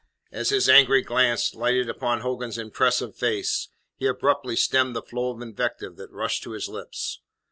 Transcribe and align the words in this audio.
As 0.31 0.49
his 0.49 0.67
angry 0.67 1.03
glance 1.03 1.53
lighted 1.53 1.87
upon 1.87 2.21
Hogan's 2.21 2.57
impressive 2.57 3.15
face, 3.15 3.67
he 3.97 4.07
abruptly 4.07 4.55
stemmed 4.55 4.95
the 4.95 5.01
flow 5.03 5.29
of 5.29 5.43
invective 5.43 5.95
that 5.97 6.09
rushed 6.09 6.41
to 6.41 6.53
his 6.53 6.67
lips. 6.67 7.19